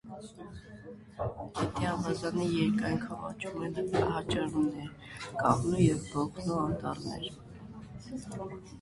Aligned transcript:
Գետի 1.59 1.87
ավազանի 1.89 2.47
երկայնքով 2.55 3.29
աճում 3.29 3.61
են 3.69 3.77
հաճարենու, 4.15 4.89
կաղնու 5.45 5.81
և 5.87 6.05
բոխու 6.17 6.61
անտառներ։ 6.67 7.33